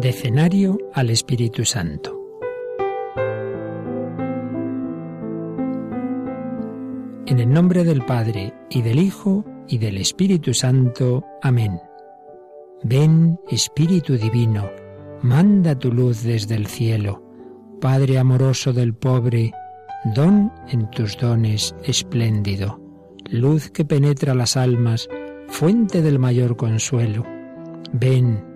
[0.00, 2.20] Decenario al Espíritu Santo.
[7.24, 11.24] En el nombre del Padre, y del Hijo, y del Espíritu Santo.
[11.40, 11.80] Amén.
[12.84, 14.68] Ven, Espíritu Divino,
[15.22, 17.22] manda tu luz desde el cielo.
[17.80, 19.54] Padre amoroso del pobre,
[20.14, 22.78] don en tus dones espléndido,
[23.30, 25.08] luz que penetra las almas,
[25.48, 27.24] fuente del mayor consuelo.
[27.94, 28.55] Ven,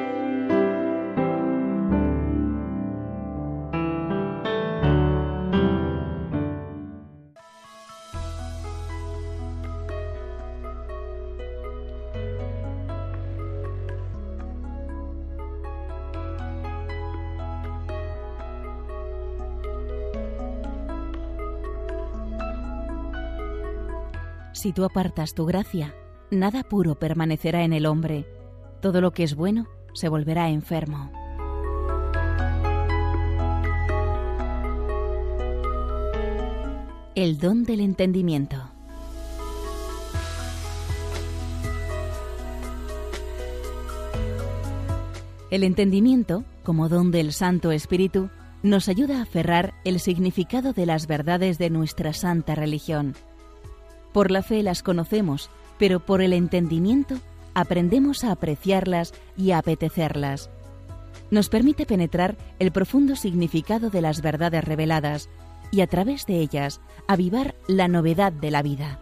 [24.53, 25.95] Si tú apartas tu gracia,
[26.29, 28.27] nada puro permanecerá en el hombre,
[28.81, 31.09] todo lo que es bueno se volverá enfermo.
[37.15, 38.57] El don del entendimiento.
[45.49, 48.29] El entendimiento, como don del Santo Espíritu,
[48.63, 53.15] nos ayuda a aferrar el significado de las verdades de nuestra santa religión
[54.13, 57.15] por la fe las conocemos, pero por el entendimiento
[57.53, 60.49] aprendemos a apreciarlas y a apetecerlas.
[61.29, 65.29] Nos permite penetrar el profundo significado de las verdades reveladas
[65.71, 68.99] y a través de ellas avivar la novedad de la vida.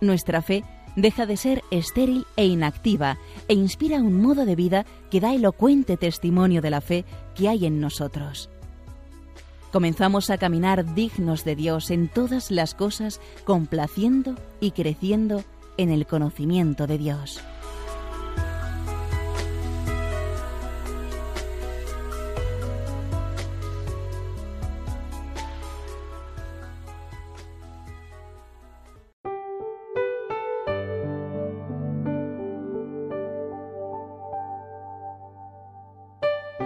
[0.00, 0.64] Nuestra fe
[0.96, 3.18] deja de ser estéril e inactiva
[3.48, 7.66] e inspira un modo de vida que da elocuente testimonio de la fe que hay
[7.66, 8.50] en nosotros
[9.74, 15.42] comenzamos a caminar dignos de Dios en todas las cosas, complaciendo y creciendo
[15.76, 17.40] en el conocimiento de Dios.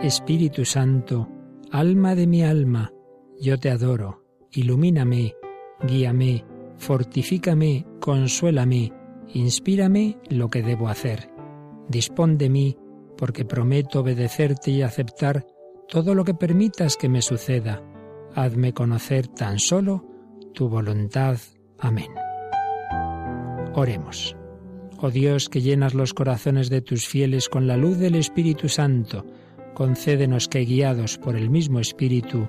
[0.03, 1.27] Espíritu Santo,
[1.73, 2.93] alma de mi alma,
[3.41, 5.35] yo te adoro, ilumíname,
[5.87, 6.45] guíame,
[6.77, 8.93] fortifícame, consuélame,
[9.33, 11.31] inspírame lo que debo hacer.
[11.89, 12.77] Dispón de mí,
[13.17, 15.47] porque prometo obedecerte y aceptar
[15.89, 17.83] todo lo que permitas que me suceda.
[18.35, 20.05] Hazme conocer tan solo
[20.55, 21.39] tu voluntad.
[21.79, 22.11] Amén.
[23.75, 24.37] Oremos.
[25.01, 29.25] Oh Dios, que llenas los corazones de tus fieles con la luz del Espíritu Santo,
[29.75, 32.49] concédenos que, guiados por el mismo Espíritu,